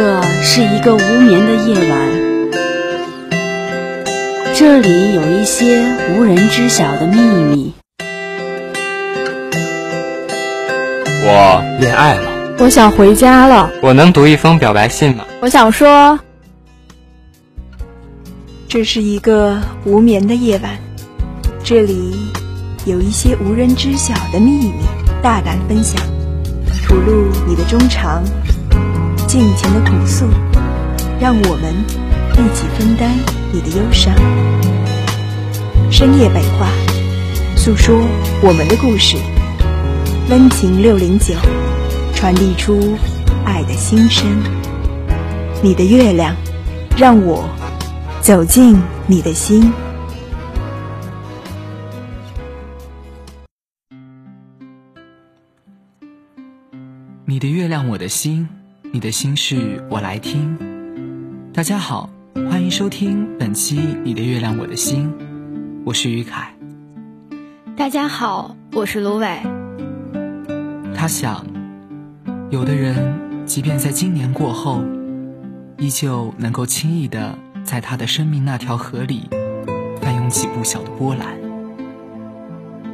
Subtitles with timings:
[0.00, 1.98] 这是一个无眠的夜晚，
[4.54, 7.74] 这里有一些无人知晓的秘密。
[11.24, 12.30] 我恋爱了，
[12.60, 13.68] 我想回家了。
[13.82, 15.24] 我能读一封表白信吗？
[15.40, 16.16] 我想说，
[18.68, 20.78] 这是一个无眠的夜晚，
[21.64, 22.14] 这里
[22.84, 24.74] 有一些无人知晓的秘密，
[25.20, 26.00] 大胆分享，
[26.86, 28.22] 吐露你的衷肠，
[29.28, 30.26] 尽情的朴诉，
[31.20, 31.74] 让我们
[32.32, 33.14] 一起分担
[33.52, 34.14] 你的忧伤。
[35.90, 36.70] 深夜北话，
[37.54, 37.94] 诉说
[38.42, 39.18] 我们的故事。
[40.30, 41.34] 温情六零九，
[42.14, 42.96] 传递出
[43.44, 44.26] 爱的心声。
[45.62, 46.34] 你的月亮，
[46.96, 47.46] 让我
[48.22, 49.70] 走进你的心。
[57.26, 58.48] 你的月亮，我的心，
[58.90, 60.56] 你的心事我来听。
[61.52, 62.08] 大家好，
[62.50, 65.12] 欢迎收听本期《你的月亮，我的心》，
[65.84, 66.54] 我是于凯。
[67.76, 69.42] 大家好，我是芦苇。
[70.94, 71.44] 他想，
[72.48, 74.82] 有的人即便在今年过后，
[75.76, 79.28] 依旧能够轻易的在他的生命那条河里
[80.00, 81.36] 翻涌起不小的波澜，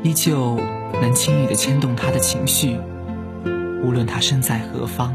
[0.03, 0.59] 依旧
[1.01, 2.77] 能轻易的牵动他的情绪，
[3.85, 5.15] 无论他身在何方。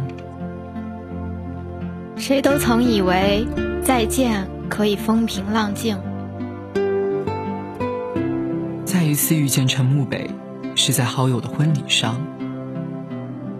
[2.20, 3.48] 谁都曾以为
[3.81, 5.98] 再见可以风平浪静，
[8.84, 10.30] 再一次遇见陈慕北，
[10.76, 12.22] 是在好友的婚礼上。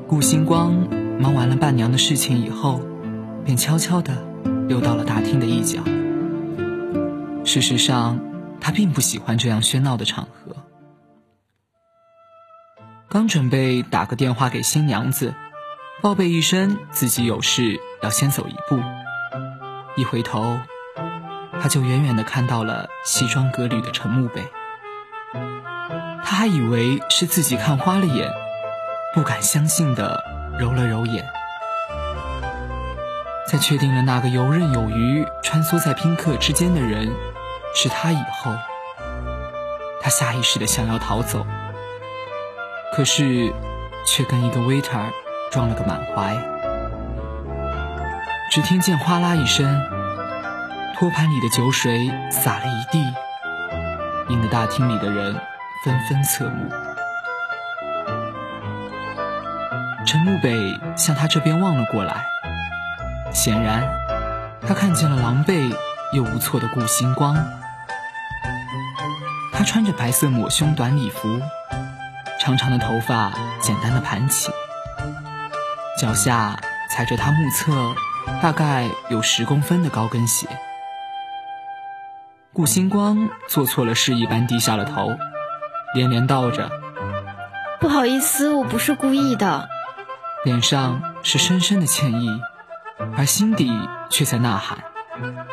[0.09, 0.73] 顾星光
[1.21, 2.81] 忙完了伴娘的事情以后，
[3.45, 4.13] 便悄悄地
[4.67, 5.81] 溜到了大厅的一角。
[7.45, 8.19] 事实上，
[8.59, 10.53] 他并不喜欢这样喧闹的场合。
[13.07, 15.33] 刚准备打个电话给新娘子，
[16.02, 18.81] 报备一声自己有事要先走一步，
[19.97, 20.58] 一回头，
[21.61, 24.47] 他就远远地看到了西装革履的陈木北。
[26.23, 28.31] 他还以为是自己看花了眼。
[29.13, 30.23] 不敢相信的
[30.59, 31.28] 揉了揉眼，
[33.47, 37.12] 在确定了那个游刃有余穿梭在宾客之间的人
[37.73, 38.56] 是他以后，
[40.00, 41.46] 他下意识的想要逃走，
[42.94, 43.52] 可是
[44.06, 45.12] 却跟一个 waiter
[45.51, 46.37] 撞了个满怀。
[48.51, 49.81] 只听见哗啦一声，
[50.97, 53.13] 托盘里的酒水洒了一地，
[54.29, 55.35] 引得大厅里的人
[55.85, 56.69] 纷纷侧目。
[60.05, 62.25] 陈慕北向他这边望了过来，
[63.31, 63.83] 显然，
[64.67, 65.71] 他看见了狼狈
[66.11, 67.37] 又无措的顾星光。
[69.53, 71.39] 他穿着白色抹胸短礼服，
[72.39, 73.31] 长长的头发
[73.61, 74.51] 简单的盘起，
[75.99, 76.57] 脚下
[76.89, 77.93] 踩着他目测
[78.41, 80.47] 大概有十公分的高跟鞋。
[82.53, 85.09] 顾星光做错了事一般低下了头，
[85.93, 86.71] 连连道着
[87.81, 89.67] ：“不好意思，我不是故意的。”
[90.45, 92.41] 脸上是深深的歉意，
[93.17, 93.69] 而心底
[94.09, 94.77] 却在呐喊：“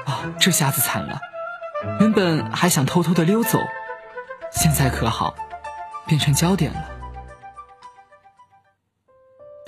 [0.07, 1.19] 啊，这下子惨了！
[1.99, 3.59] 原本还想偷偷的溜走，
[4.53, 5.35] 现在可好，
[6.07, 6.85] 变成焦点了。”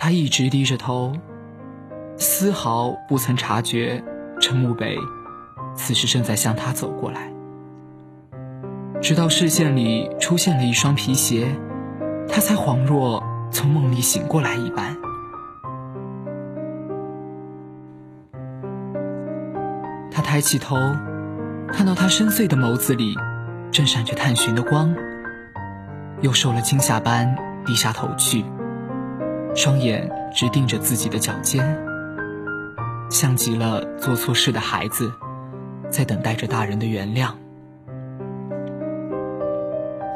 [0.09, 1.13] 他一直低着头，
[2.17, 4.03] 丝毫不曾察觉
[4.41, 4.97] 陈慕北
[5.77, 7.31] 此时正在向他走过来。
[9.03, 11.55] 直到视线里出现了一双皮鞋，
[12.27, 14.97] 他才恍若从梦里醒过来一般。
[20.11, 20.75] 他抬起头，
[21.71, 23.15] 看到他深邃的眸子里
[23.71, 24.97] 正闪着探寻的光，
[26.23, 27.37] 又受了惊吓般
[27.67, 28.43] 低下头去，
[29.59, 31.77] 双眼直盯着自己的脚尖，
[33.11, 35.13] 像极了做错事的孩子，
[35.91, 37.33] 在等待着大人的原谅。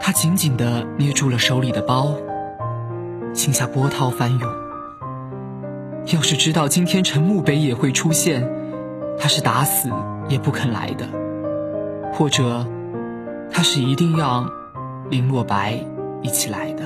[0.00, 2.14] 他紧紧地捏住了手里的包，
[3.34, 4.48] 心下波涛翻涌。
[6.14, 8.48] 要是知道今天陈慕北也会出现。
[9.18, 9.90] 他是打死
[10.28, 11.04] 也不肯来的，
[12.12, 12.64] 或者
[13.50, 14.48] 他是一定要
[15.10, 15.84] 林若白
[16.22, 16.84] 一起来的。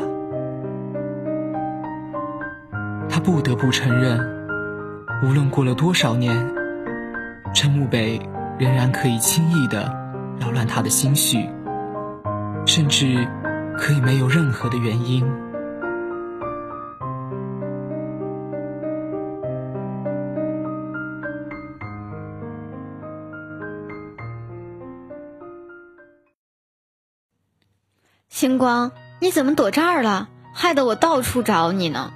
[3.27, 4.21] 不得不承认，
[5.25, 6.55] 无论过了多少年，
[7.53, 8.21] 陈慕北
[8.57, 9.93] 仍然可以轻易的
[10.39, 11.51] 扰乱他的心绪，
[12.67, 13.27] 甚至
[13.77, 15.27] 可以没有任何的原因。
[28.29, 30.29] 星光，你怎么躲这儿了？
[30.55, 32.13] 害得我到处找你呢。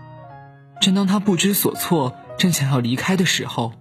[0.81, 3.75] 正当他不知所措，正想要离开的时候，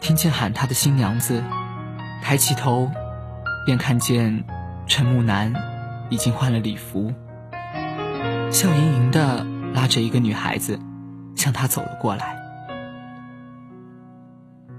[0.00, 1.42] 听见喊他的新娘子，
[2.22, 2.88] 抬起头，
[3.66, 4.44] 便看见
[4.86, 5.52] 陈木南
[6.08, 7.12] 已经换了礼服，
[8.52, 9.44] 笑盈盈的
[9.74, 10.78] 拉着一个女孩子
[11.34, 12.40] 向他走了过来。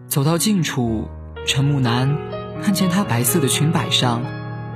[0.08, 1.10] 走到近处，
[1.46, 2.18] 陈木南
[2.64, 4.24] 看见她白色的裙摆上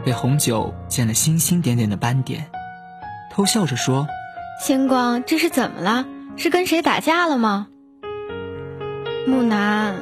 [0.03, 2.49] 被红酒溅了星星点点的斑点，
[3.31, 4.05] 偷笑着说
[4.59, 6.05] ：“星光，这是怎么了？
[6.37, 7.67] 是跟谁打架了吗？”
[9.27, 9.95] 木南，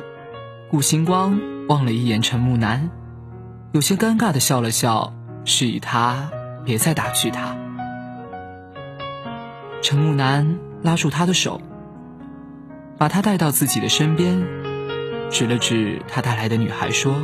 [0.70, 2.92] 顾星光望了一眼陈木南，
[3.72, 5.14] 有些尴尬的笑了笑，
[5.46, 6.30] 示意他
[6.64, 7.58] 别再打趣他。
[9.82, 11.60] 陈木南拉住他的手，
[13.00, 14.46] 把他带到自己的身边，
[15.32, 17.16] 指了指他带来的女孩说：“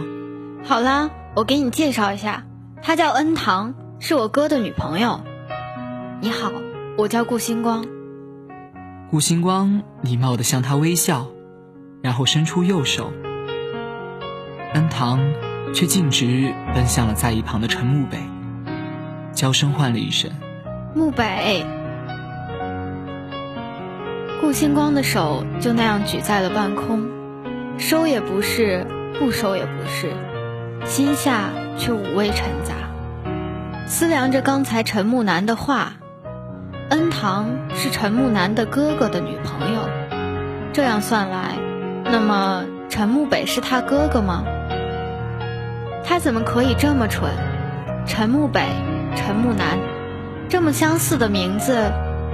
[0.66, 2.44] 好啦，我给你介绍一下，
[2.82, 5.22] 她叫恩堂，是我哥的女朋友。
[6.20, 6.52] 你好，
[6.98, 7.86] 我叫顾星光。”
[9.12, 11.28] 顾星光礼貌的向他微笑。
[12.02, 13.12] 然后伸出右手，
[14.74, 15.20] 恩堂
[15.72, 18.18] 却径直奔向了在一旁的陈木北，
[19.34, 20.32] 娇声唤了一声
[20.96, 21.64] ：“木北。”
[24.42, 27.08] 顾星光的手就那样举在了半空，
[27.78, 28.88] 收也不是，
[29.20, 30.12] 不收也不是，
[30.86, 32.74] 心下却五味陈杂，
[33.86, 35.98] 思量着刚才陈木南的话。
[36.92, 39.88] 恩堂是陈木南的哥哥的女朋友，
[40.74, 41.58] 这样算来。
[42.04, 44.44] 那么，陈木北是他哥哥吗？
[46.04, 47.32] 他怎么可以这么蠢？
[48.06, 48.66] 陈木北、
[49.16, 49.80] 陈木南，
[50.50, 51.94] 这么相似的名字，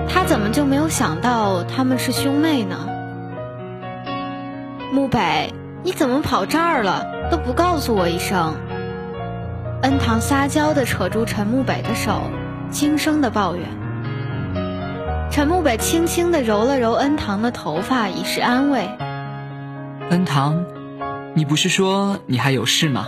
[0.09, 2.89] 他怎么就没有想到他们是兄妹呢？
[4.91, 5.53] 木北，
[5.83, 7.05] 你怎么跑这儿了？
[7.29, 8.55] 都不告诉我一声。
[9.83, 12.23] 恩堂撒娇地扯住陈木北的手，
[12.71, 13.67] 轻声地抱怨。
[15.29, 18.89] 陈木北轻轻地揉了揉恩堂的头发，以示安慰。
[20.09, 20.65] 恩堂，
[21.35, 23.07] 你不是说你还有事吗？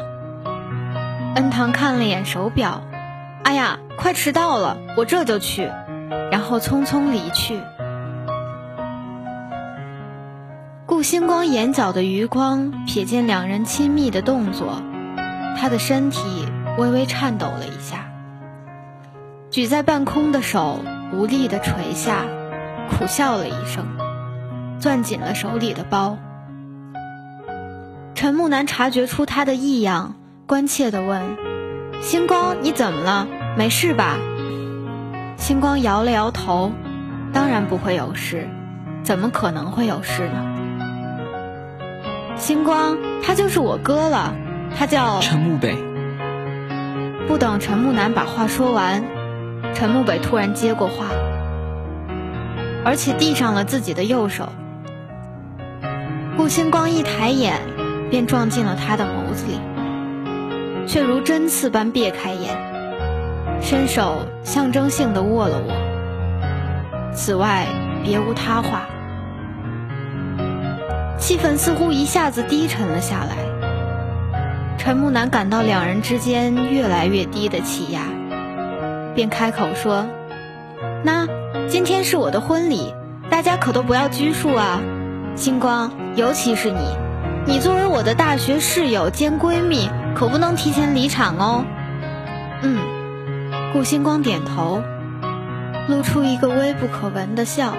[1.35, 2.83] 恩堂看了眼手表，
[3.43, 5.71] 哎呀，快迟到了，我这就去，
[6.31, 7.59] 然后匆匆离去。
[10.85, 14.81] 顾星光眼角的余光瞥见两人亲密的动作，
[15.57, 16.45] 他的身体
[16.77, 18.09] 微微颤抖了一下，
[19.49, 20.79] 举在半空的手
[21.11, 22.23] 无力地垂下，
[22.89, 23.85] 苦笑了一声，
[24.79, 26.17] 攥紧了手里的包。
[28.13, 30.15] 陈木南察觉出他的异样，
[30.45, 31.21] 关切地问
[32.01, 33.27] ：“星光，你怎么了？
[33.57, 34.17] 没事吧？”
[35.37, 36.71] 星光摇了摇头
[37.33, 38.47] ：“当然不会有事，
[39.03, 40.45] 怎么可能会有事呢？”
[42.35, 44.33] 星光，他就是我哥了，
[44.77, 45.75] 他叫陈木北。
[47.27, 49.03] 不等陈木南把话说完，
[49.73, 51.07] 陈木北突然接过话，
[52.85, 54.49] 而且递上了自己的右手。
[56.37, 57.59] 顾星光一抬眼。
[58.09, 59.59] 便撞进了他的眸子里，
[60.87, 62.57] 却如针刺般别开眼，
[63.61, 67.13] 伸手象征性的握了握。
[67.13, 67.67] 此外
[68.03, 68.87] 别无他话，
[71.19, 73.35] 气氛似乎一下子低沉了下来。
[74.79, 78.01] 陈木南感到两人之间越来越低的气压，
[79.19, 80.07] 便开口说
[81.03, 81.27] ：“那
[81.67, 82.93] 今天是我的婚礼，
[83.29, 84.79] 大家可都不要拘束啊，
[85.35, 86.79] 星光，尤其是你。”
[87.45, 91.65] 你作为我的大学室友兼闺蜜，可不能提前离场哦。
[92.61, 92.79] 嗯，
[93.73, 94.81] 顾星光点头，
[95.89, 97.73] 露出一个微不可闻的笑，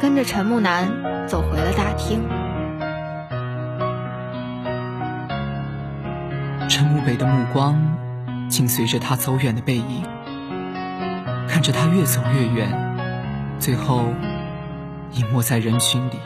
[0.00, 0.86] 跟着陈木南
[1.26, 2.22] 走回了大厅。
[6.68, 7.76] 陈木北的目光
[8.52, 10.04] 紧随着他走远的背影，
[11.48, 12.70] 看着他越走越远，
[13.58, 14.04] 最后
[15.12, 16.18] 隐没在人群里。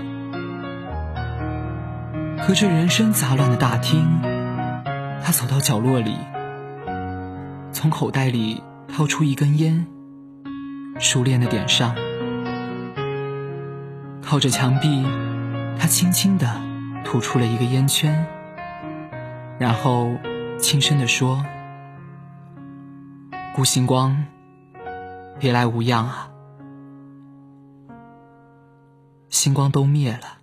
[2.42, 4.04] 可这人声杂乱的大厅，
[5.22, 6.16] 他走到角落里，
[7.70, 8.60] 从口袋里
[8.92, 9.86] 掏出一根烟，
[10.98, 11.94] 熟练的点上，
[14.20, 15.06] 靠着墙壁，
[15.78, 16.60] 他轻轻的
[17.04, 18.26] 吐出了一个烟圈，
[19.60, 20.10] 然后
[20.58, 21.44] 轻声的说
[23.56, 24.26] ：“顾星光，
[25.38, 26.30] 别来无恙啊。”
[29.32, 30.42] 星光都灭了。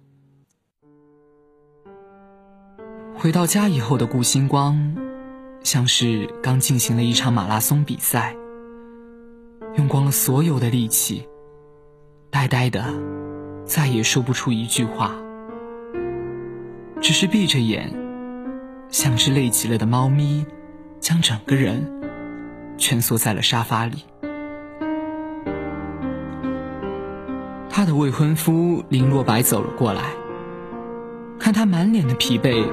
[3.14, 4.96] 回到家以后的顾星光，
[5.62, 8.36] 像是刚进行了一场马拉松比赛，
[9.76, 11.28] 用光了所有的力气，
[12.32, 12.84] 呆呆的，
[13.64, 15.14] 再也说不出一句话，
[17.00, 17.94] 只是闭着眼，
[18.90, 20.48] 像只累极了的猫咪，
[21.00, 22.02] 将整个人
[22.78, 24.06] 蜷缩在了沙发里。
[27.70, 30.04] 他的未婚夫林若白走了过来。
[31.40, 32.66] 看他满脸的疲惫，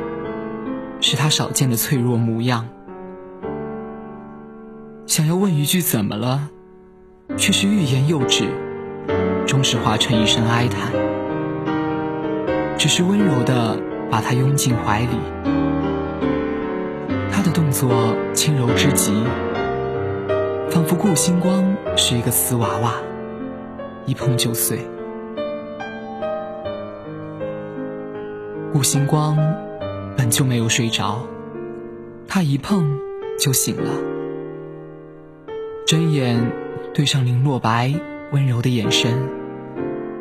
[1.00, 2.68] 是他少见的脆弱模样。
[5.06, 6.50] 想要问一句怎么了，
[7.36, 8.48] 却是欲言又止，
[9.44, 10.92] 终是化成一声哀叹。
[12.78, 13.76] 只是温柔的
[14.08, 15.18] 把他拥进怀里，
[17.32, 19.24] 他的动作轻柔之极，
[20.70, 21.64] 仿佛顾星光
[21.96, 22.94] 是一个瓷娃娃，
[24.06, 24.78] 一碰就碎。
[28.72, 29.36] 顾星光
[30.16, 31.26] 本就没有睡着，
[32.28, 32.88] 他一碰
[33.36, 33.90] 就醒了，
[35.84, 36.40] 睁眼
[36.94, 37.92] 对上林若白
[38.30, 39.28] 温柔的眼神，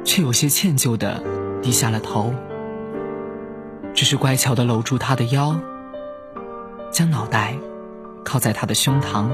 [0.04, 1.22] 却有些歉疚的
[1.62, 2.34] 低下了头，
[3.94, 5.56] 只是乖巧的搂住他的腰，
[6.90, 7.56] 将脑袋
[8.26, 9.28] 靠在他的胸膛，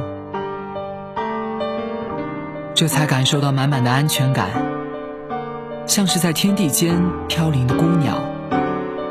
[2.76, 4.50] 这才感受到满满的安全感，
[5.88, 8.22] 像是在天地间飘零的孤鸟。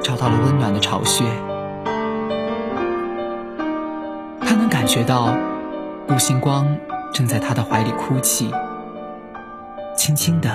[0.02, 1.24] 找到了温暖的巢穴，
[4.42, 5.34] 他能感觉到
[6.06, 6.76] 顾星光
[7.10, 8.50] 正在他的怀里哭泣，
[9.96, 10.50] 轻轻的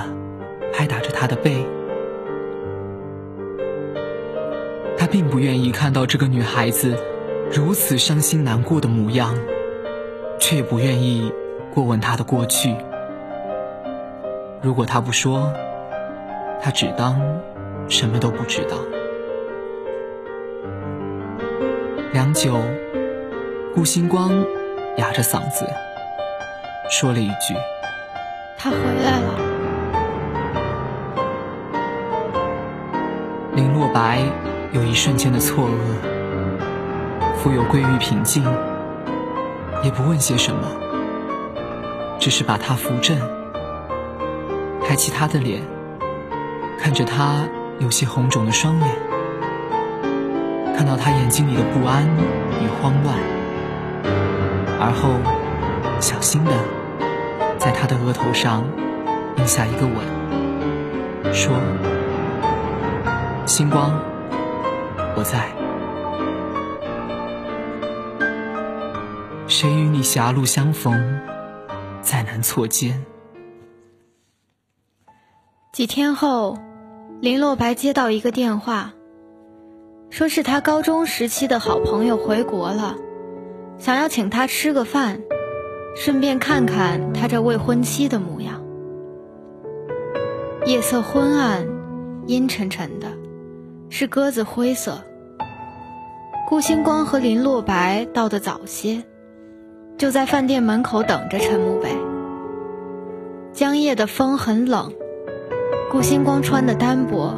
[0.72, 1.66] 拍打着他的背。
[4.96, 6.96] 他并不愿意看到这个女孩子
[7.52, 9.34] 如此伤心难过的模样，
[10.40, 11.34] 却也不愿意
[11.74, 12.76] 过问她的过去。
[14.62, 15.54] 如果他不说，
[16.62, 17.16] 他只当
[17.88, 18.76] 什么都不知道。
[22.12, 22.58] 良久，
[23.74, 24.32] 顾星光
[24.98, 25.66] 哑着嗓子
[26.90, 27.56] 说了一句
[28.60, 29.40] ：“他回来了。”
[33.56, 34.22] 林若白
[34.74, 38.44] 有一瞬间的错愕，复又归于平静，
[39.84, 40.68] 也不问些什么，
[42.20, 43.18] 只是把他扶正，
[44.90, 45.62] 抬起他的脸，
[46.80, 48.90] 看着他有些红肿的双眼。
[50.76, 53.16] 看到他眼睛里的不安与慌乱，
[54.80, 55.12] 而后
[56.00, 56.52] 小心的
[57.60, 58.66] 在他的额头上
[59.38, 61.56] 印下一个吻，说
[63.46, 63.92] ：“星光，
[65.16, 65.50] 我在。
[69.48, 71.22] 谁与你狭路相逢，
[72.02, 73.06] 再难错肩。”
[75.80, 76.58] 几天后，
[77.22, 78.92] 林洛白接到一个电话。
[80.10, 82.98] 说是他高中时期的好朋友回国了，
[83.78, 85.22] 想要请他吃个饭，
[85.96, 88.62] 顺便看看他这未婚妻的模样。
[90.66, 91.66] 夜色昏暗，
[92.28, 93.08] 阴沉沉的，
[93.90, 95.02] 是鸽子灰色。
[96.50, 99.02] 顾星光和林洛白到的早些，
[99.98, 101.96] 就在饭店门口等着陈慕北。
[103.54, 104.92] 江夜的风很冷，
[105.92, 107.34] 顾星光穿的单薄，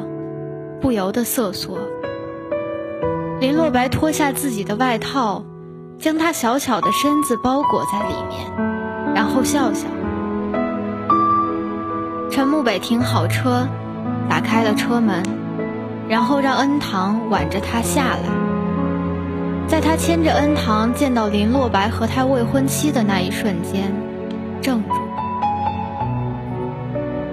[0.81, 1.77] 不由得瑟缩。
[3.39, 5.45] 林洛白脱下自己的外套，
[5.97, 9.87] 将他小巧的身子包裹在里面，然后笑笑。
[12.29, 13.69] 陈慕北停好车，
[14.29, 15.23] 打开了车门，
[16.09, 18.29] 然后让恩堂挽着他下来。
[19.65, 23.93] 在他牵着恩堂见到林洛白和他未婚妻的那一瞬间，
[24.61, 25.00] 怔住。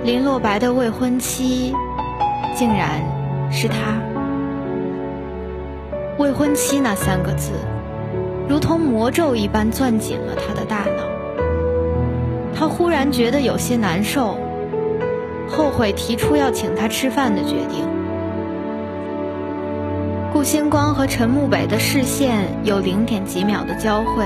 [0.09, 1.75] 林洛白的未婚妻，
[2.57, 3.03] 竟然
[3.53, 4.01] 是他。
[6.17, 7.53] 未婚妻那三个字，
[8.49, 11.03] 如同魔咒一般攥紧了他的大脑。
[12.55, 14.39] 他忽然觉得有些难受，
[15.47, 17.85] 后悔提出要请他吃饭的决定。
[20.33, 24.25] 顾星光和陈慕北的视线有零点几秒的交汇，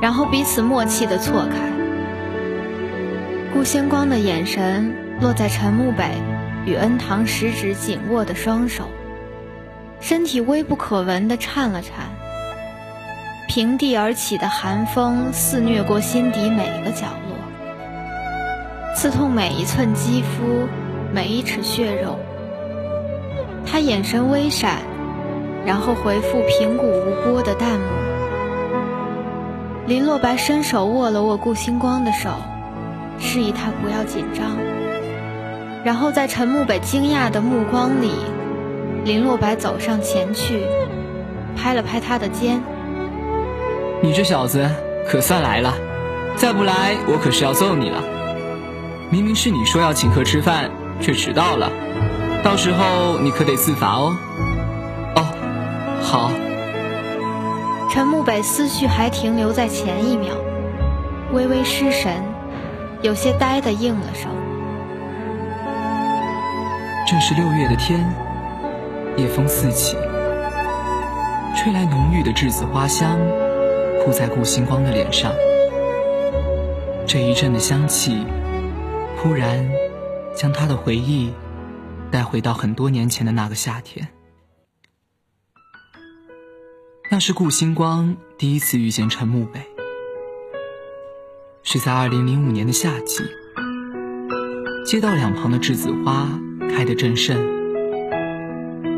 [0.00, 1.79] 然后彼此默契的错开。
[3.52, 6.12] 顾星光的眼神落在陈慕北
[6.66, 8.84] 与恩堂十指紧握的双手。
[9.98, 12.06] 身体微不可闻地颤了颤，
[13.48, 17.36] 平地而起的寒风肆虐过心底每个角落，
[18.94, 20.68] 刺痛每一寸肌肤，
[21.12, 22.18] 每一尺血肉。
[23.66, 24.78] 他眼神微闪，
[25.66, 27.88] 然后回复平谷无波的淡漠。
[29.86, 32.30] 林洛白伸手握了握顾星光的手，
[33.20, 34.56] 示意他不要紧张，
[35.84, 38.10] 然后在陈慕北惊讶的目光里。
[39.04, 40.62] 林洛白走上前去，
[41.56, 42.60] 拍了拍他的肩
[44.02, 44.68] ：“你这小子
[45.08, 45.74] 可算来了，
[46.36, 48.02] 再不来我可是要揍你了。
[49.10, 51.70] 明明是你说要请客吃饭，却迟到了，
[52.44, 54.14] 到时候你可得自罚哦。
[55.16, 55.24] ”“哦，
[56.02, 56.30] 好。”
[57.90, 60.34] 陈慕北思绪还停留在前一秒，
[61.32, 62.22] 微微失神，
[63.02, 64.30] 有些呆的应了声。
[67.06, 68.04] 正是六月的天。
[69.16, 69.96] 夜风四起，
[71.56, 73.18] 吹来浓郁的栀子花香，
[74.02, 75.32] 扑在顾星光的脸上。
[77.06, 78.24] 这一阵的香气，
[79.18, 79.68] 忽然
[80.34, 81.34] 将他的回忆
[82.10, 84.08] 带回到很多年前的那个夏天。
[87.10, 89.60] 那是顾星光第一次遇见陈慕北，
[91.62, 93.22] 是在二零零五年的夏季。
[94.84, 96.26] 街道两旁的栀子花
[96.74, 97.36] 开得正盛，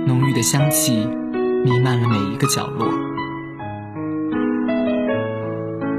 [0.07, 1.07] 浓郁的香气
[1.65, 2.89] 弥漫了每一个角落。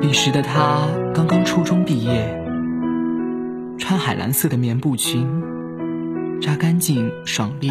[0.01, 2.41] 彼时的他刚刚初中毕业，
[3.77, 5.27] 穿海蓝色的棉布裙，
[6.41, 7.69] 扎干净爽利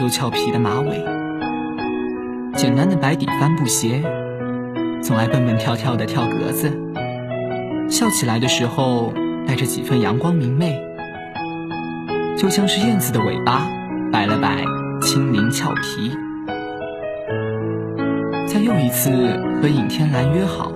[0.00, 1.04] 又俏皮的马尾，
[2.54, 4.02] 简单的白底帆布鞋，
[5.02, 6.72] 总爱蹦蹦跳跳的跳格子，
[7.88, 9.12] 笑起来的时候
[9.46, 10.80] 带着几分阳光明媚，
[12.36, 13.66] 就像是燕子的尾巴
[14.12, 14.64] 摆了摆，
[15.00, 16.16] 轻灵俏皮。
[18.46, 19.10] 在又一次
[19.60, 20.72] 和尹天蓝约好。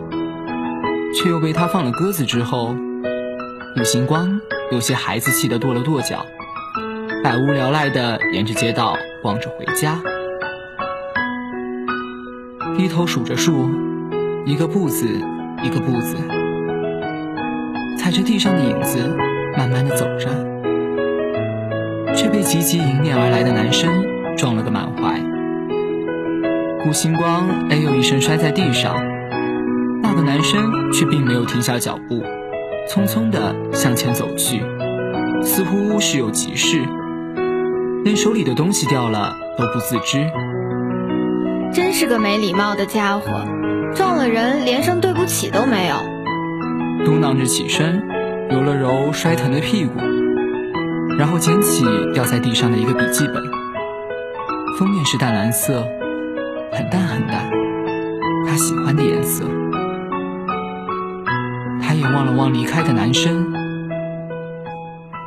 [1.14, 2.76] 却又被他放了鸽子之后，
[3.74, 6.24] 陆星光有些孩子气的跺了跺脚，
[7.24, 10.00] 百无聊赖的沿着街道逛着回家，
[12.76, 13.68] 低头数着数，
[14.44, 15.06] 一个步子
[15.64, 16.16] 一个步子，
[18.08, 19.14] 踩着地上的影子，
[19.54, 20.30] 慢慢的走着，
[22.16, 24.02] 却被急急迎面而来的男生
[24.34, 25.20] 撞了个满怀，
[26.82, 28.96] 顾星光哎呦一声摔在地上。
[30.02, 32.24] 那个男生却并没有停下脚步，
[32.88, 34.62] 匆匆的向前走去，
[35.42, 36.78] 似乎是有急事，
[38.04, 40.26] 连手里的东西掉了都不自知。
[41.74, 43.26] 真是个没礼貌的家伙，
[43.94, 46.17] 撞了人连声对不起都没有。
[47.04, 48.02] 嘟囔着起身，
[48.50, 49.98] 揉了揉摔疼的屁股，
[51.18, 53.42] 然后捡起掉在地上的一个笔记本，
[54.78, 55.86] 封面是淡蓝色，
[56.72, 57.50] 很淡很淡，
[58.46, 59.44] 他喜欢的颜色。
[61.80, 63.54] 抬眼望了望离开的男生，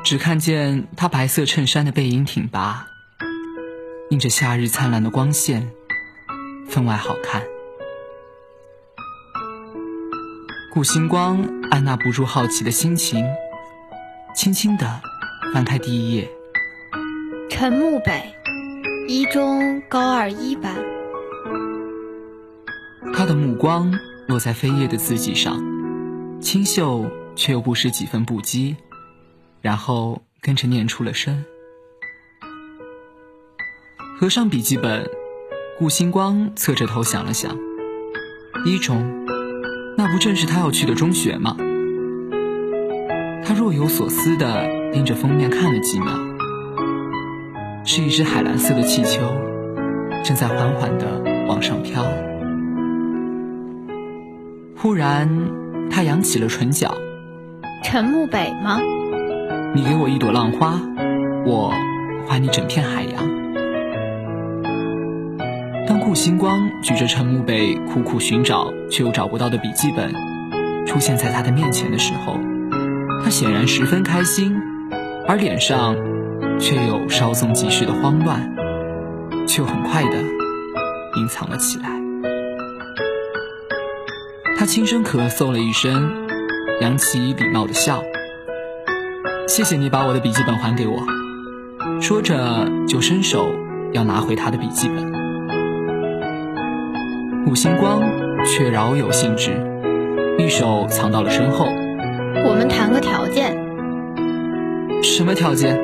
[0.04, 2.86] 只看见他白色衬衫的背影挺拔，
[4.10, 5.70] 映着夏日灿烂的光线，
[6.68, 7.42] 分外好看。
[10.74, 13.26] 顾星光按捺不住好奇的心情，
[14.34, 15.02] 轻轻地
[15.54, 16.32] 翻开第一页。
[17.50, 18.34] 陈木北，
[19.06, 20.74] 一中高二一班。
[23.14, 23.94] 他的目光
[24.30, 25.62] 落在扉页的字迹上。
[26.40, 27.06] 清秀
[27.36, 28.78] 却又不失几分不羁，
[29.62, 31.44] 然后跟着念出了声。
[34.18, 35.08] 合上笔记本，
[35.78, 37.56] 顾星光侧着头想了想，
[38.66, 39.28] 一中，
[39.98, 41.56] 那不正是他要去的中学吗？
[43.44, 46.12] 他若有所思地盯着封面看了几秒，
[47.86, 49.22] 是一只海蓝色的气球，
[50.24, 51.06] 正在缓缓地
[51.48, 52.04] 往上飘。
[54.76, 55.30] 忽然。
[55.94, 56.96] 他扬起了唇角，
[57.84, 58.80] 陈慕北吗？
[59.76, 60.80] 你给我一朵浪花，
[61.46, 61.74] 我
[62.26, 63.41] 还你整片海洋。
[65.92, 70.10] 当顾星光举着陈慕北苦苦寻找却又找不到的笔记本
[70.86, 72.40] 出现在他的面前的时候，
[73.22, 74.56] 他显然十分开心，
[75.28, 75.94] 而脸上
[76.58, 78.56] 却有稍纵即逝的慌乱，
[79.46, 80.18] 却很快的
[81.18, 81.90] 隐藏了起来。
[84.58, 86.10] 他轻声咳嗽了一声，
[86.80, 88.02] 扬起礼貌的笑
[89.46, 91.04] ：“谢谢你把我的笔记本还给我。”
[92.00, 93.54] 说着就伸手
[93.92, 95.21] 要拿回他的笔记本。
[97.48, 98.02] 五星光
[98.46, 99.52] 却饶有兴致，
[100.38, 101.66] 一手藏到了身后。
[102.46, 103.58] 我们谈个条件。
[105.04, 105.76] 什么条件？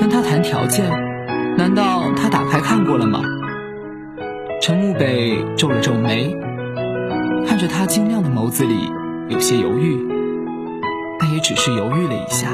[0.00, 0.84] 跟他谈条件？
[1.56, 3.20] 难道他打开看过了吗？
[4.60, 6.36] 陈慕北皱了皱眉。
[7.46, 8.74] 看着他晶亮的眸子里
[9.28, 9.98] 有些犹豫，
[11.18, 12.48] 但也只是犹豫了一下，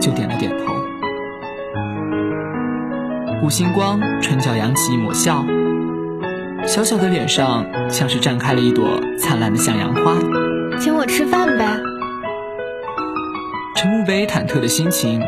[0.00, 0.74] 就点了点头。
[3.40, 5.44] 顾星光唇角扬起一抹笑，
[6.72, 10.16] 小小的脸上像是绽开了一朵灿烂的向阳花。
[10.78, 11.80] 请我吃饭呗。
[13.74, 15.20] 陈慕北忐忑的心情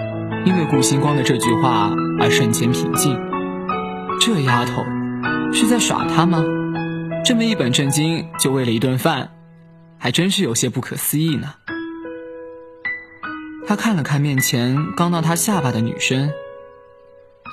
[0.47, 3.19] 因为顾星光的这句话而瞬间平静。
[4.21, 4.85] 这丫头
[5.53, 6.45] 是在耍他吗？
[7.25, 9.33] 这么一本正经就为了一顿饭，
[9.99, 11.55] 还真是有些不可思议呢。
[13.67, 16.31] 他看了看面前刚到他下巴的女生，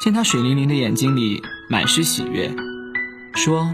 [0.04, 2.52] 见她水灵灵的眼睛里满是喜悦，
[3.34, 3.74] 说：“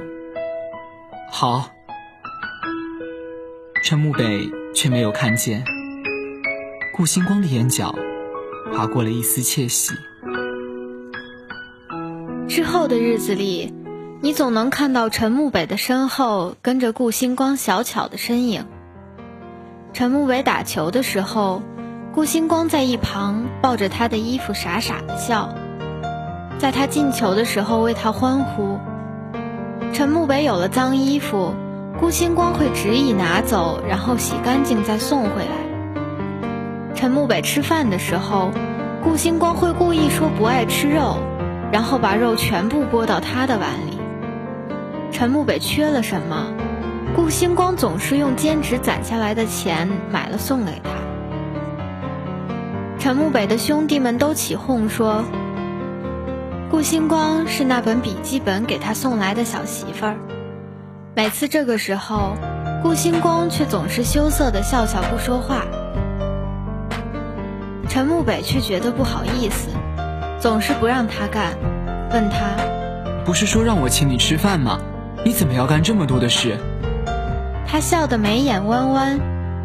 [1.31, 1.71] 好。”
[3.83, 5.63] 陈慕北却没有看见，
[6.93, 7.95] 顾星光的眼角
[8.73, 9.93] 划过了一丝窃喜。
[12.47, 13.73] 之后的日子里，
[14.21, 18.65] 你总能看到陈慕北的身后跟着顾星光小巧的身影。
[19.93, 21.61] 陈慕北打球的时候，
[22.13, 25.55] 顾星光在一旁抱着他的衣服傻傻的笑，
[26.57, 28.79] 在他进球的时候为他欢呼。
[29.95, 31.55] 陈慕北有了脏衣服，
[32.01, 36.93] 顾星光会执意拿走，然后洗干净再送回来。
[36.93, 38.51] 陈慕北吃饭的时候，
[39.01, 41.15] 顾星光会故意说不爱吃肉，
[41.71, 43.97] 然后把肉全部拨到他的碗里。
[45.13, 46.47] 陈慕北缺了什么，
[47.15, 50.89] 顾星光总是用兼职攒下来的钱买了送给他。
[52.99, 55.23] 陈慕北的兄弟们都起哄说。
[56.75, 60.17] 顾星光是那本笔记本给他送来的小媳妇儿，
[61.15, 62.33] 每次这个时候，
[62.83, 65.61] 顾星光却总是羞涩的笑笑不说话。
[67.87, 69.69] 陈慕北却觉得不好意思，
[70.37, 71.53] 总是不让他干，
[72.11, 72.39] 问他
[73.23, 74.77] ：“不是说让我请你吃饭吗？
[75.23, 76.57] 你怎么要干这么多的事？”
[77.65, 79.17] 他笑得眉眼弯弯，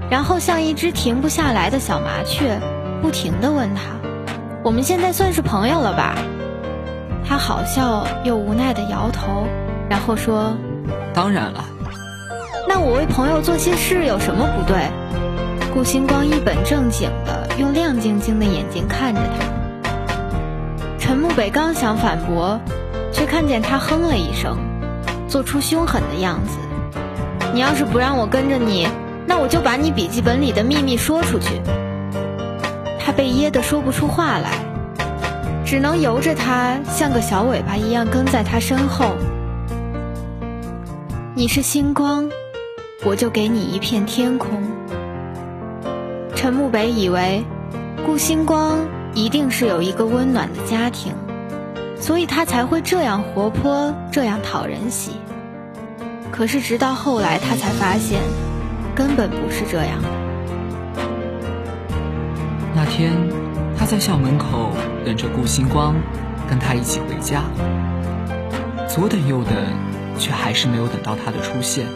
[0.09, 2.61] 然后像一只停不下来的小麻雀，
[3.03, 3.83] 不停地问他
[4.62, 6.14] ：“我们现在算是朋友了吧？”
[7.31, 9.47] 他好笑又无奈的摇头，
[9.88, 10.53] 然后说
[11.14, 11.64] ：“当然了。”
[12.69, 14.90] 那我为朋友做些事有什么不对？
[15.73, 19.95] 顾星光一本正经的用亮晶晶的眼睛看着他。
[20.99, 22.59] 陈慕北刚想反驳，
[23.12, 24.59] 却看见他哼了一声，
[25.29, 26.59] 做出凶狠的样子
[27.55, 28.88] ：“你要是不让我跟着你，
[29.25, 31.62] 那我就把你笔记本里的秘密说出去。”
[32.99, 34.51] 他被噎得说不出话来。
[35.71, 39.15] 只能由着他，像个小尾巴一样跟在他身后。
[41.33, 42.29] 你是星光，
[43.05, 44.65] 我就给你一片天空。
[46.35, 47.45] 陈慕北以为
[48.05, 48.81] 顾星光
[49.15, 51.13] 一定是有一个温暖的家庭，
[52.01, 55.13] 所以他才会这样活泼，这样讨人喜。
[56.33, 58.21] 可是直到后来，他才发现
[58.93, 60.09] 根本不是这样的。
[62.75, 63.39] 那天。
[63.81, 64.73] 他在校门口
[65.07, 65.95] 等着顾星光，
[66.47, 67.45] 跟他一起回家。
[68.87, 69.57] 左等右等，
[70.19, 71.87] 却还是没有等到他的出现。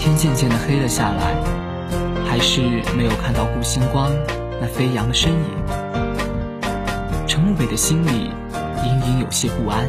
[0.00, 1.36] 天渐渐的黑了下来，
[2.28, 2.60] 还是
[2.96, 4.10] 没有看到顾星光
[4.60, 5.44] 那飞扬的身影。
[7.28, 8.32] 陈慕北的心里
[8.84, 9.88] 隐隐有些不安，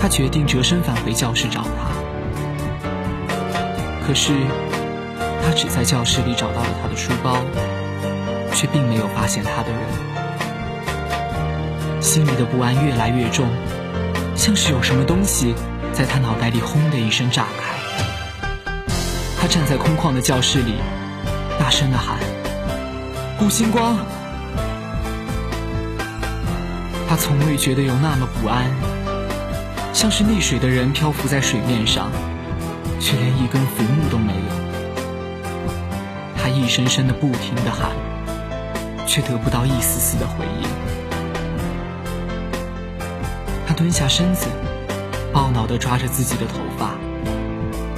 [0.00, 1.90] 他决定折身返回教室找他。
[4.06, 4.32] 可是，
[5.44, 7.36] 他只在教室里找到了他的书包。
[8.52, 9.80] 却并没有发现他的人，
[12.00, 13.48] 心里的不安越来越重，
[14.36, 15.54] 像是有什么东西
[15.92, 17.70] 在他脑袋里轰的一声炸开。
[19.40, 20.74] 他站在空旷的教室里，
[21.58, 22.18] 大声的喊
[23.38, 23.96] ：“顾星光！”
[27.08, 28.70] 他从未觉得有那么不安，
[29.92, 32.10] 像是溺水的人漂浮在水面上，
[33.00, 34.40] 却连一根浮木都没有。
[36.36, 37.90] 他一声声的不停的喊。
[39.10, 40.68] 却得不到一丝丝的回应。
[43.66, 44.46] 他蹲下身子，
[45.34, 46.92] 懊恼地抓着自己的头发，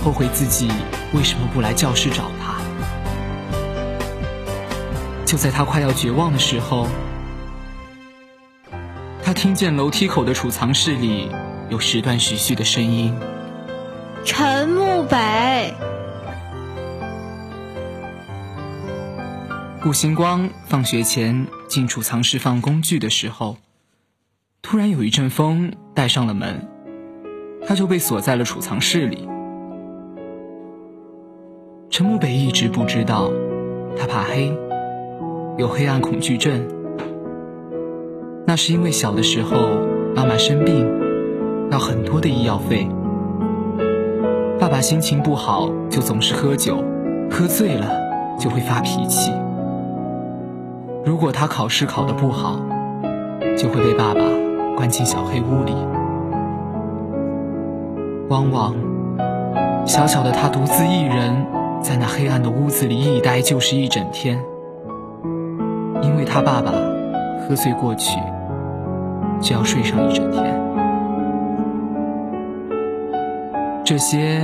[0.03, 0.71] 后悔自己
[1.13, 2.55] 为什么不来教室找他。
[5.27, 6.89] 就在他快要绝望的时候，
[9.23, 11.31] 他听见楼梯口的储藏室里
[11.69, 13.15] 有时断时续的声音
[14.25, 15.75] ：“陈慕北。”
[19.83, 23.57] 顾星光放学前进储藏室放工具的时候，
[24.63, 26.69] 突然有一阵风带上了门，
[27.67, 29.29] 他就被锁在了储藏室里。
[31.91, 33.29] 陈慕北一直不知道，
[33.99, 34.57] 他怕黑，
[35.59, 36.65] 有黑暗恐惧症。
[38.47, 39.81] 那是因为小的时候
[40.15, 40.89] 妈妈生病，
[41.73, 42.87] 要很多的医药费，
[44.61, 46.85] 爸爸心情不好就总是喝酒，
[47.29, 48.01] 喝醉了
[48.39, 49.33] 就会发脾气。
[51.05, 52.61] 如果他考试考得不好，
[53.59, 54.21] 就会被爸爸
[54.77, 55.75] 关进小黑屋里。
[58.29, 58.75] 往往，
[59.85, 61.45] 小小的他独自一人
[61.81, 64.41] 在那黑暗的屋子里一待就是一整天，
[66.03, 66.71] 因为他爸爸
[67.41, 68.21] 喝醉过去
[69.41, 70.63] 就要睡上一整天。
[73.85, 74.41] 这些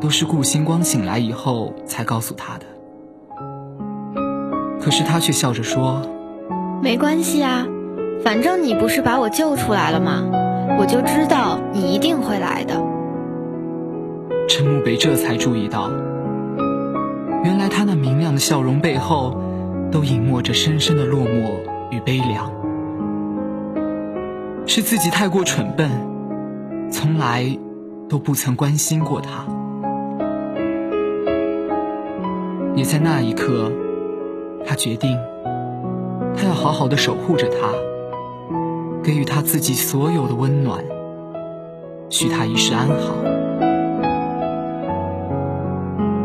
[0.00, 2.64] 都是顾星光醒来以后才告诉他的。
[4.80, 6.00] 可是他却笑着说
[6.82, 7.66] ：“没关系啊，
[8.24, 10.24] 反正你不是把我救出来了吗？
[10.78, 12.74] 我就知道你一定会来的。”
[14.48, 15.90] 陈慕北这才注意到，
[17.44, 19.36] 原来他那明亮的笑容背后，
[19.92, 21.50] 都隐没着深深的落寞
[21.90, 22.50] 与悲凉。
[24.66, 25.90] 是自己太过蠢笨，
[26.90, 27.44] 从来
[28.08, 29.44] 都不曾关心过他。
[32.74, 33.70] 也在那一刻，
[34.66, 35.18] 他决定，
[36.36, 37.68] 他要好好的守护着她，
[39.02, 40.84] 给予她自己所有的温暖，
[42.08, 43.14] 许她一世安好，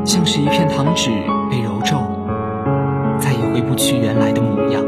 [0.06, 1.10] 像是一片糖纸
[1.50, 1.98] 被揉皱，
[3.17, 4.84] 再也回不去原来的模样。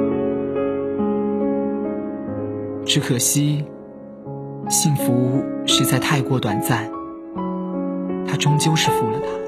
[2.86, 3.66] 只可惜，
[4.70, 6.90] 幸福实在太过短暂，
[8.28, 9.47] 他终究是负了他。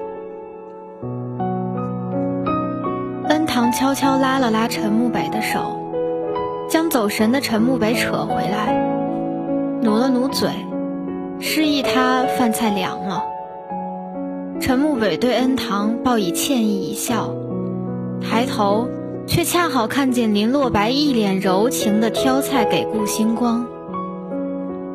[3.72, 5.80] 悄悄拉了拉陈慕北的手，
[6.69, 8.74] 将走神的陈慕北扯回来，
[9.82, 10.50] 努了努嘴，
[11.39, 13.24] 示意他饭菜凉了。
[14.60, 17.34] 陈慕北对恩堂报以歉意一笑，
[18.22, 18.88] 抬头。
[19.28, 23.67] 却恰好看见林洛白一脸柔情的挑菜给顾星光。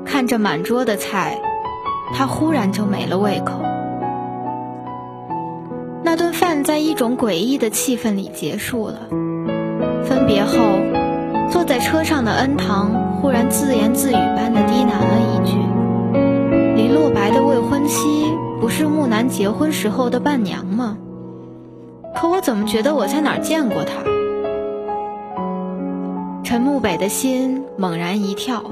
[0.04, 1.38] 看着满桌的菜，
[2.12, 3.62] 他忽然就没了胃口。
[6.02, 9.08] 那顿在一种诡异的气氛里结束了。
[10.04, 10.54] 分别后，
[11.50, 15.56] 坐在车上的恩堂忽然自言自语般的低喃了一句
[16.76, 20.98] ：“林洛白的未婚妻不是木南结婚时候的伴娘吗？
[22.14, 24.04] 可我怎么觉得我在哪儿见过她？”
[26.44, 28.62] 陈慕北的心猛然一跳，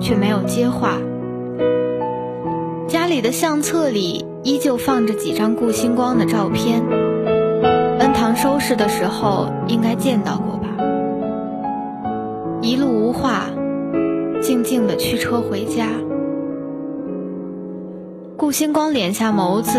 [0.00, 0.98] 却没有接话。
[2.88, 6.82] 家里的相册里依旧放着几张顾星光的照片，
[8.34, 10.68] 收拾的时候应该见到过吧。
[12.62, 13.42] 一路无话，
[14.42, 15.86] 静静的驱车回家。
[18.36, 19.78] 顾星光敛下眸子，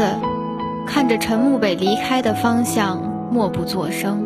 [0.85, 4.25] 看着陈慕北离开的方向，默不作声。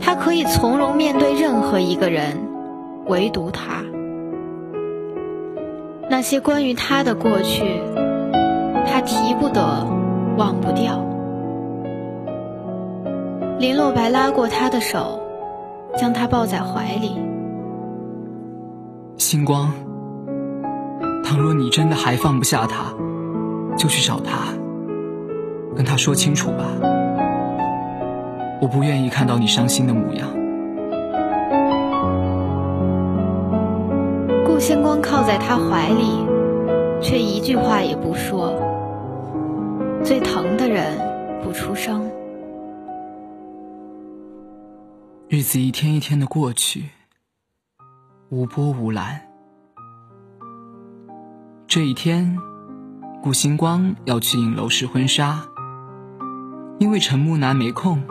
[0.00, 2.38] 他可以从容面对任何一个人，
[3.06, 3.82] 唯独他。
[6.10, 7.80] 那些关于他的过去，
[8.86, 9.86] 他提不得，
[10.36, 11.13] 忘不掉。
[13.64, 15.22] 林洛白拉过他的手，
[15.96, 17.18] 将他抱在怀里。
[19.16, 19.72] 星光，
[21.24, 22.92] 倘若你真的还放不下他，
[23.74, 24.52] 就去找他，
[25.74, 26.64] 跟他说清楚吧。
[28.60, 30.28] 我不愿意看到你伤心的模样。
[34.44, 36.26] 顾星光靠在他怀里，
[37.00, 38.52] 却一句话也不说。
[40.02, 40.84] 最疼的人
[41.42, 42.10] 不出声。
[45.26, 46.90] 日子一天一天的过去，
[48.28, 49.22] 无波无澜。
[51.66, 52.38] 这一天，
[53.22, 55.48] 顾星光要去影楼试婚纱，
[56.78, 58.02] 因为陈木南没空。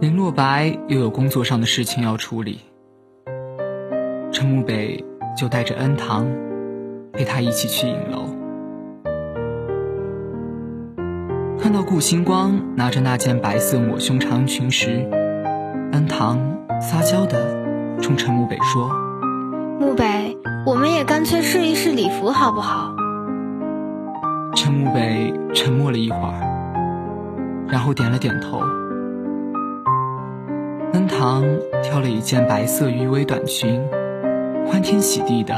[0.00, 2.60] 林洛白又有工作上的事情要处理，
[4.32, 5.04] 陈慕北
[5.38, 6.26] 就带着恩堂
[7.12, 8.41] 陪他一起去影楼。
[11.62, 15.08] 看到顾星光拿着那件白色抹胸长裙时，
[15.92, 16.36] 恩堂
[16.80, 17.56] 撒娇的
[18.00, 18.90] 冲陈慕北说
[19.78, 22.92] ：“慕北，我们也干脆试一试礼服好不好？”
[24.56, 28.60] 陈慕北沉默了一会儿，然后点了点头。
[30.94, 31.44] 恩堂
[31.84, 33.80] 挑了一件白色鱼尾短裙，
[34.66, 35.54] 欢天喜地的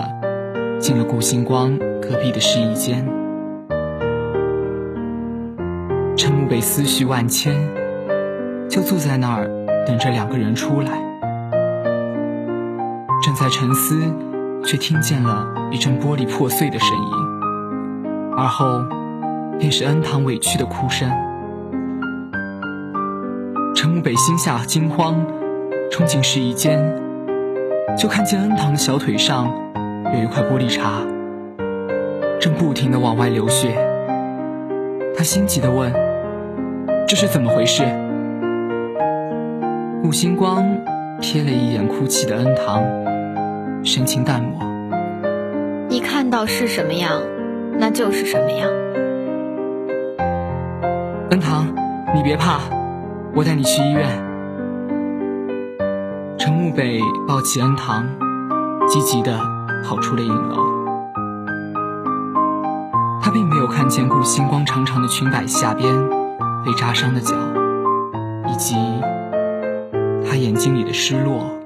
[0.78, 3.23] 进了顾星光隔壁的试衣间。
[6.16, 7.52] 陈慕北思绪万千，
[8.68, 9.50] 就坐在那儿
[9.84, 10.92] 等着两个人出来。
[13.22, 14.00] 正在沉思，
[14.64, 18.84] 却听见了一阵玻璃破碎的声音，而后
[19.58, 21.10] 便是恩堂委屈的哭声。
[23.74, 25.26] 陈慕北心下惊慌，
[25.90, 26.78] 冲进试衣间，
[27.98, 29.52] 就看见恩堂的小腿上
[30.14, 31.04] 有一块玻璃碴，
[32.38, 33.74] 正不停的往外流血。
[35.16, 35.92] 他心急的问
[37.06, 37.84] ：“这是怎么回事？”
[40.02, 40.64] 顾星光
[41.20, 42.82] 瞥了一眼哭泣的恩堂，
[43.84, 44.60] 神情淡漠
[45.88, 47.22] ：“你看到是什么样，
[47.78, 48.68] 那就是什么样。”
[51.30, 51.66] 恩堂，
[52.14, 52.60] 你别怕。
[53.34, 54.06] 我带你去医院。
[56.38, 58.06] 陈慕北抱起恩堂，
[58.86, 59.40] 急急的
[59.84, 60.56] 跑出了影楼。
[63.20, 65.92] 他并没有看见顾星光长长的裙摆下边
[66.64, 67.34] 被扎伤的脚，
[68.46, 68.74] 以及
[70.26, 71.58] 他眼睛里的失落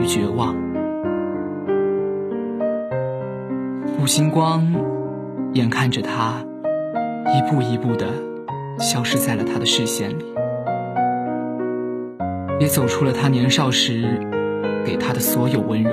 [0.00, 0.54] 与绝望。
[3.98, 4.66] 顾星光
[5.52, 6.44] 眼看着他
[7.26, 8.06] 一步一步的
[8.78, 10.24] 消失在了他的视线里。
[12.58, 14.04] 也走出了他年少时
[14.84, 15.92] 给他的所有温柔。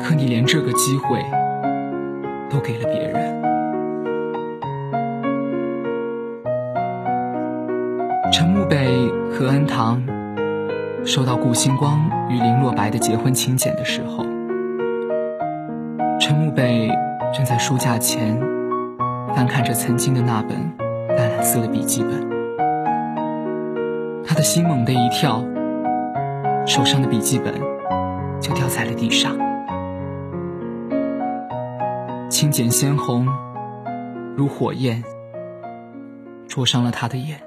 [0.00, 1.22] 可你连这个机会
[2.48, 3.45] 都给了别人。
[9.38, 10.02] 何恩堂
[11.04, 14.24] 收到顾星光与林若白的结婚请柬的时候，
[16.18, 16.90] 陈慕北
[17.34, 18.40] 正在书架前
[19.34, 20.56] 翻看着曾经的那本
[21.14, 22.26] 淡蓝色的笔记本，
[24.24, 25.44] 他的心猛地一跳，
[26.64, 27.52] 手上的笔记本
[28.40, 29.36] 就掉在了地上。
[32.30, 33.28] 青茧鲜红，
[34.34, 35.04] 如火焰，
[36.48, 37.45] 灼伤了他的眼。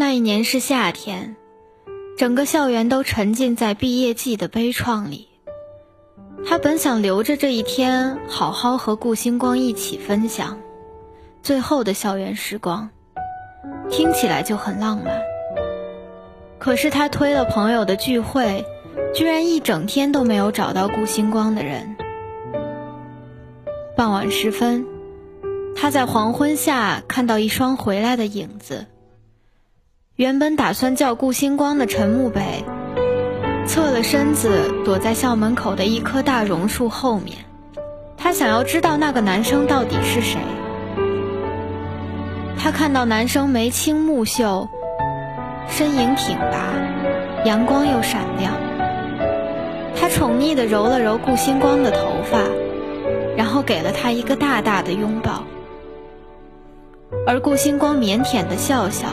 [0.00, 1.34] 那一年是夏天，
[2.16, 5.26] 整个校园都沉浸在毕业季的悲怆里。
[6.46, 10.56] 他本想留着这一天，好好和顾星光一起分享
[11.42, 12.90] 最后的校园时光，
[13.90, 15.20] 听起来就很浪漫。
[16.60, 18.64] 可是他推了朋友的聚会。
[19.14, 21.96] 居然一整天都没有找到顾星光的人。
[23.96, 24.86] 傍晚时分，
[25.74, 28.86] 他在黄昏下看到一双回来的影子。
[30.18, 32.64] 原本打算叫顾星光的陈慕北，
[33.68, 37.36] 侧了身子躲在校门口的一棵大榕树后面。
[38.16, 40.40] 他想要知道那个男生到底是谁。
[42.58, 44.68] 他看到男生眉清目秀，
[45.68, 46.74] 身影挺拔，
[47.44, 48.54] 阳光又闪亮。
[49.94, 52.40] 他宠溺地揉了揉顾星光的头发，
[53.36, 55.44] 然后给了他一个大大的拥抱。
[57.24, 59.06] 而顾星光腼腆的笑笑，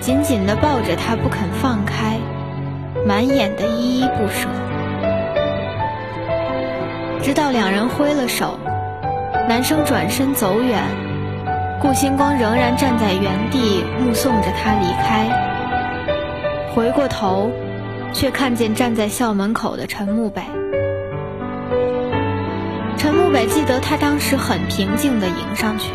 [0.00, 2.18] 紧紧地抱着他不肯放开，
[3.06, 4.48] 满眼的依依不舍。
[7.22, 8.58] 直到两人挥了手，
[9.48, 10.82] 男生转身走远，
[11.80, 15.28] 顾星光仍然站在原地目送着他离开。
[16.74, 17.50] 回过头。
[18.14, 20.40] 却看见站在校门口的陈慕北。
[22.96, 25.90] 陈慕北记得他当时很平静地迎上去。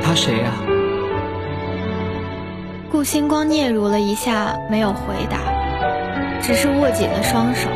[0.00, 0.52] 他谁呀？
[3.00, 5.38] 顾星光嗫嚅了一下，没有回答，
[6.42, 7.70] 只是握紧了双手。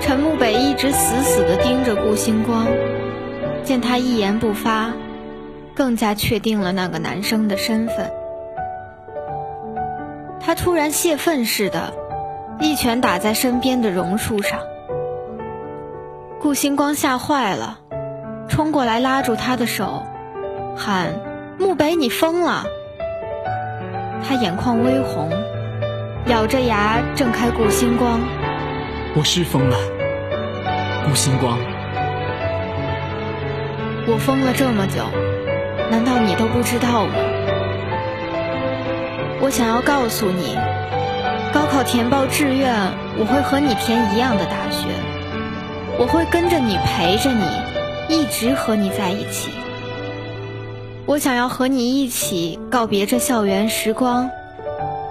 [0.00, 2.68] 陈慕北一直死死地盯着顾星光，
[3.64, 4.92] 见他一言不发，
[5.74, 8.12] 更加确定了那个男生的身份。
[10.38, 11.94] 他突然泄愤似的，
[12.60, 14.60] 一拳打在身边的榕树上。
[16.40, 17.80] 顾星光吓坏了，
[18.48, 20.04] 冲过来拉住他的手，
[20.76, 21.14] 喊
[21.58, 22.66] ：“慕北，你疯了！”
[24.24, 25.30] 他眼眶微红，
[26.26, 28.20] 咬着牙挣开顾星光
[29.16, 29.76] ：“我是疯了，
[31.04, 31.58] 顾星光，
[34.06, 35.04] 我疯了这么久，
[35.90, 37.14] 难道你都不知道吗？”
[39.42, 40.56] 我想要告诉你，
[41.52, 42.72] 高考填报志愿，
[43.18, 44.86] 我会和你填一样的大学，
[45.98, 47.44] 我会跟着你陪着你，
[48.08, 49.50] 一直和你在一起。
[51.04, 54.30] 我想要和你一起告别这校园时光，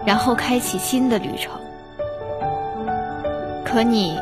[0.05, 1.51] 然后开启新的旅程。
[3.63, 4.17] 可你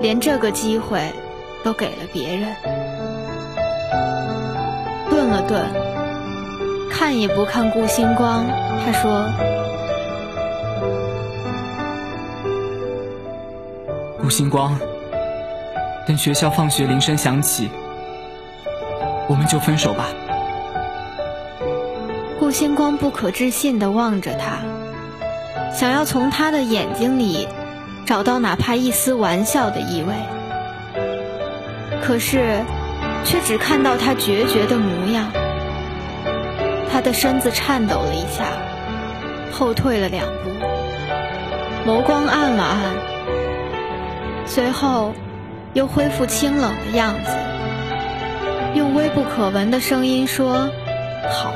[0.00, 1.00] 连这个机会
[1.64, 2.54] 都给了别人。
[5.08, 5.62] 顿了顿，
[6.90, 8.44] 看也不看顾星光。
[8.84, 9.26] 他说
[14.20, 14.76] ：“顾星光，
[16.06, 17.70] 等学校放学铃声响起，
[19.28, 20.08] 我们就分手吧。”
[22.54, 24.58] 星光不可置信地望着他，
[25.72, 27.48] 想要从他的眼睛里
[28.06, 30.14] 找到哪怕一丝玩笑的意味，
[32.00, 32.60] 可是
[33.24, 35.32] 却只看到他决绝的模样。
[36.92, 38.46] 他的身子颤抖了一下。
[39.50, 40.50] 后退了两步，
[41.90, 42.80] 眸光暗了暗，
[44.46, 45.12] 随后
[45.72, 47.30] 又恢复清冷的样子，
[48.76, 50.70] 用微不可闻的声音说
[51.32, 51.52] ：“好。”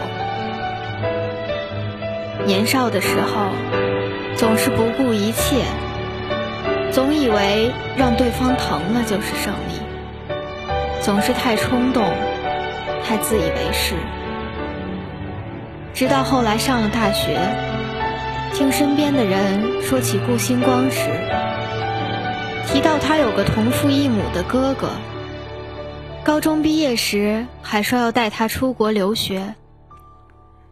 [2.49, 3.51] 年少的时候，
[4.35, 5.67] 总是不顾一切，
[6.91, 9.79] 总以为让对方疼了就是胜利，
[11.03, 12.03] 总是太冲动，
[13.05, 13.97] 太自以为是，
[15.93, 17.39] 直到后来上了大学。
[18.55, 21.03] 听身边的人说起顾星光时，
[22.67, 24.89] 提到他有个同父异母的哥哥。
[26.25, 29.55] 高中毕业时还说要带他出国留学，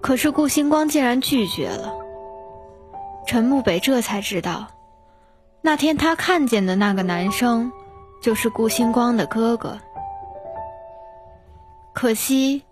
[0.07, 1.93] 可是顾星光竟然拒绝了。
[3.27, 4.69] 陈慕北这才知道，
[5.63, 7.73] 那天他看见的那个男生，
[8.23, 9.81] 就是顾星光的哥哥。
[11.93, 12.63] 可惜，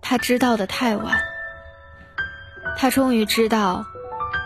[0.00, 1.18] 他知道的太晚。
[2.78, 3.84] 他终于知道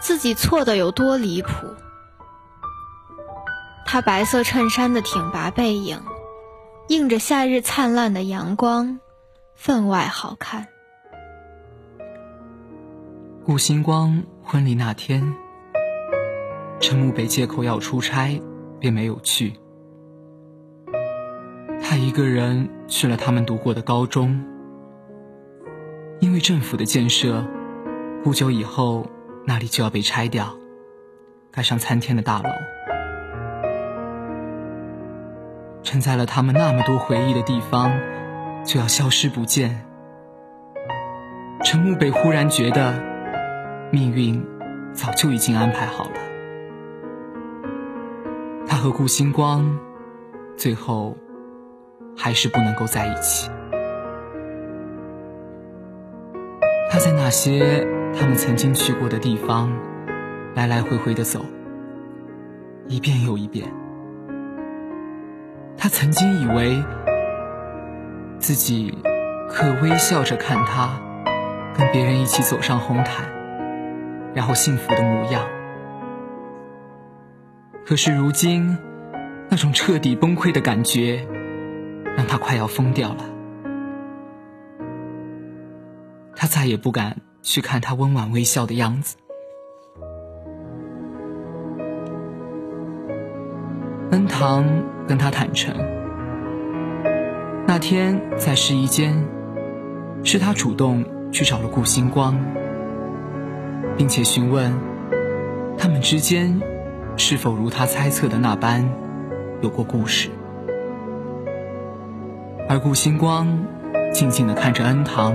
[0.03, 1.49] 自己错的有多离谱。
[3.87, 6.03] 他白色衬衫的挺拔背影，
[6.89, 8.99] 映着夏日灿烂的阳光，
[9.55, 10.67] 分外好看。
[13.47, 15.35] 顾星光婚礼那天，
[16.81, 18.41] 陈慕北借口要出差，
[18.81, 19.53] 便没有去。
[21.83, 24.43] 他一个人去了他们读过的高中，
[26.21, 27.47] 因为政府的建设，
[28.23, 29.07] 不久以后
[29.47, 30.57] 那里就要被拆掉，
[31.53, 32.49] 盖上参天的大楼。
[35.83, 37.93] 承载了他们那么多回忆的地方，
[38.65, 39.85] 就要消失不见。
[41.63, 43.14] 陈慕北忽然觉得，
[43.95, 44.45] 命运
[44.93, 46.17] 早就已经安排好了。
[48.67, 49.65] 他和顾星光，
[50.57, 51.17] 最后
[52.17, 53.49] 还是不能够在一起。
[56.91, 57.87] 他在那些
[58.19, 59.71] 他们曾经去过的地方，
[60.57, 61.45] 来来回回的走，
[62.89, 63.73] 一遍又一遍。
[65.77, 66.83] 他曾经以为
[68.41, 68.99] 自己
[69.49, 71.01] 可微笑着看他
[71.77, 73.25] 跟别人一起走上红毯，
[74.35, 75.47] 然后幸福的模样。
[77.87, 78.77] 可是如今，
[79.51, 81.27] 那种彻底崩溃的感觉，
[82.17, 83.25] 让他快要疯掉了。
[86.35, 89.17] 他再也不敢去看他温婉微笑的样子。
[94.11, 94.65] 恩堂
[95.07, 95.75] 跟他坦诚，
[97.67, 99.27] 那天在试衣间，
[100.23, 102.39] 是他主动去找了顾星光，
[103.97, 104.73] 并且询问
[105.79, 106.61] 他们之间
[107.17, 108.89] 是否如他猜测的那般
[109.61, 110.31] 有过故事。
[112.69, 113.47] 而顾星光
[114.13, 115.35] 静静的看着恩堂，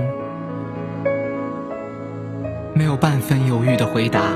[2.74, 4.32] 没有半分犹豫的回答：“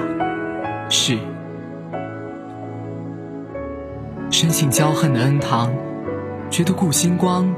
[0.88, 1.18] 是。”
[4.30, 5.72] 生性骄横的恩堂，
[6.50, 7.54] 觉得顾星光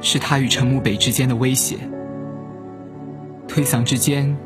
[0.00, 1.76] 是他与陈慕北之间的威胁。
[3.48, 4.36] 推搡之间，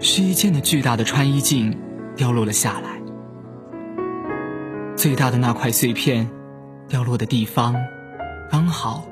[0.00, 1.76] 试衣间的巨大的穿衣镜
[2.14, 3.00] 掉落了下来。
[4.94, 6.28] 最大的那块碎片
[6.88, 7.74] 掉落的地方，
[8.50, 9.06] 刚好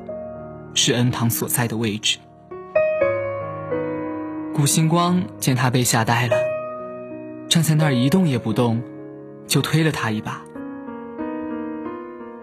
[0.74, 2.18] 是恩堂所在的位置。
[4.55, 6.37] 古星光见他被吓呆了，
[7.49, 8.82] 站在那儿一动也不动，
[9.47, 10.41] 就推了他一把。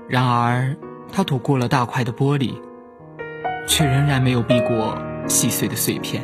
[0.07, 0.75] 然而，
[1.11, 2.53] 他躲过了大块的玻璃，
[3.67, 6.23] 却仍然没有避过细碎的碎片。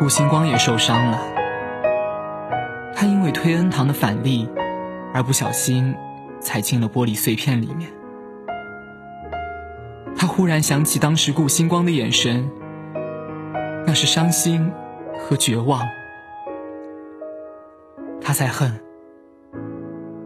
[0.00, 1.20] 顾星光也受伤了，
[2.94, 4.48] 他因为推恩堂的反力，
[5.12, 5.94] 而不小心
[6.40, 7.90] 踩进了玻璃碎片里面。
[10.16, 12.50] 他忽然想起当时顾星光的眼神，
[13.86, 14.72] 那是伤心
[15.18, 15.86] 和绝望。
[18.22, 18.72] 他在恨。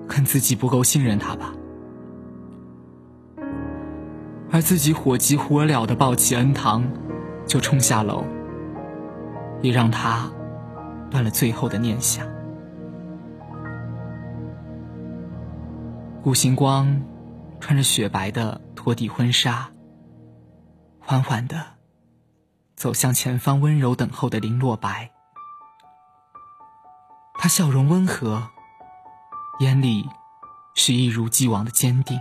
[0.08, 1.52] 恨自己不够信任他吧，
[4.52, 6.84] 而自己火急火燎的抱起恩堂，
[7.44, 8.24] 就冲下楼，
[9.64, 10.30] 也让他
[11.10, 12.26] 断了最后的念想。
[16.22, 17.02] 顾星光
[17.60, 19.70] 穿着雪白的拖地婚纱，
[21.00, 21.64] 缓缓的
[22.76, 25.12] 走向前方温柔等候的林若白，
[27.38, 28.50] 他笑容温和。
[29.60, 30.10] 眼里
[30.74, 32.20] 是一如既往的坚定。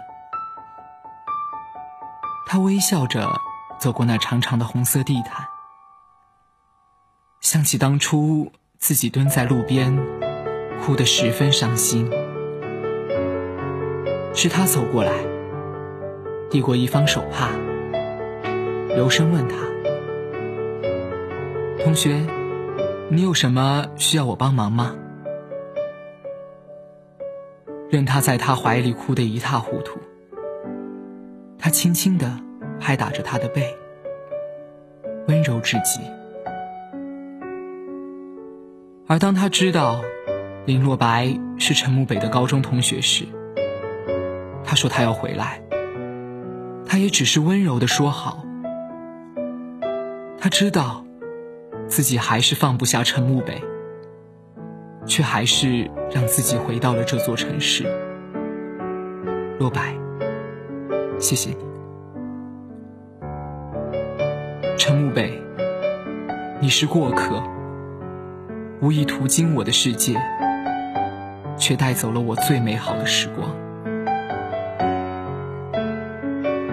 [2.46, 3.36] 他微笑着
[3.80, 5.48] 走过那长长的红色地毯，
[7.54, 9.96] 想起当初自己蹲在路边，
[10.82, 12.10] 哭得十分伤心。
[14.34, 15.12] 是他走过来，
[16.50, 17.52] 递过一方手帕，
[18.98, 19.56] 柔声问他
[21.86, 22.26] ：“同学，
[23.12, 24.96] 你有什么需要我帮忙吗？”
[27.88, 30.00] 任他在他怀里哭得一塌糊涂，
[31.60, 32.36] 他轻轻地
[32.80, 33.78] 拍打着他的背，
[35.28, 36.00] 温柔至极。
[39.08, 40.02] 而当他知道
[40.66, 43.26] 林若白是陈慕北的高中同学时，
[44.64, 45.62] 他说他要回来，
[46.86, 48.46] 他也只是温柔地说好。
[50.40, 51.06] 他知道
[51.88, 53.62] 自己还是放不下陈慕北。
[55.06, 57.84] 却还是让自己回到了这座城市。
[59.60, 59.94] 若白，
[61.20, 61.58] 谢谢你。
[64.78, 65.38] 陈慕北，
[66.62, 67.44] 你是过客，
[68.84, 70.22] 无意途经我的世界，
[71.58, 73.50] 却带走了我最美好的时光。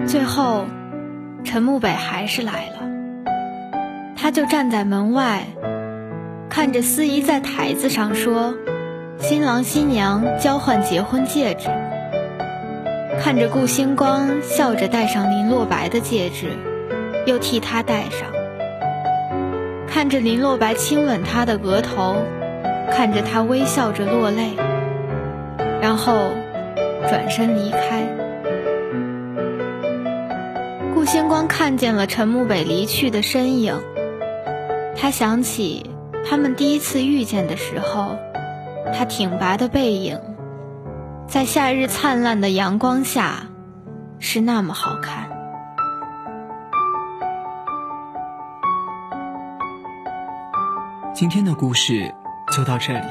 [0.05, 0.65] 最后，
[1.45, 2.81] 陈慕北还是来了。
[4.17, 5.45] 他就站在门外，
[6.49, 8.55] 看着司仪在台子上说
[9.17, 11.69] ：“新郎新娘交换结婚戒指。”
[13.23, 16.57] 看着顾星光笑着戴上林洛白的戒指，
[17.25, 18.40] 又替他戴上。
[19.93, 22.15] 看着林洛白亲吻他的额头，
[22.91, 24.55] 看着他微笑着落泪，
[25.81, 26.31] 然后
[27.09, 28.07] 转身离开。
[30.93, 33.77] 顾星光看见了陈木北离去的身影，
[34.95, 35.89] 他想起
[36.25, 38.15] 他们第一次遇见的时候，
[38.93, 40.17] 他挺拔的背影，
[41.27, 43.47] 在夏日灿烂的阳光下，
[44.19, 45.30] 是那么好看。
[51.21, 52.11] 今天的故事
[52.51, 53.05] 就到这里，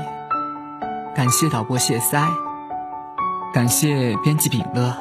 [1.14, 2.26] 感谢导播谢塞，
[3.54, 4.92] 感谢编辑秉乐，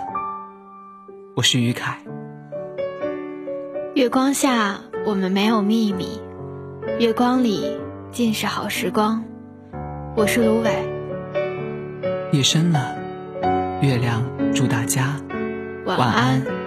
[1.36, 1.97] 我是于凯。
[3.95, 6.22] 月光下，我们没有秘密；
[6.99, 7.80] 月光里，
[8.12, 9.24] 尽是好时光。
[10.16, 10.72] 我是芦苇。
[12.32, 12.95] 夜深了，
[13.82, 14.22] 月亮
[14.53, 15.16] 祝大家
[15.84, 16.59] 晚安。